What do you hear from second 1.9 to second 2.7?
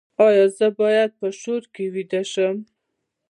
ویده شم؟